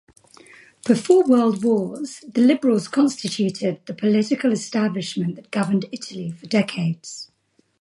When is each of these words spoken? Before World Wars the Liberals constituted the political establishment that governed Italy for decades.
Before 0.87 1.23
World 1.25 1.63
Wars 1.63 2.25
the 2.27 2.41
Liberals 2.41 2.87
constituted 2.87 3.81
the 3.85 3.93
political 3.93 4.51
establishment 4.51 5.35
that 5.35 5.51
governed 5.51 5.85
Italy 5.91 6.31
for 6.31 6.47
decades. 6.47 7.29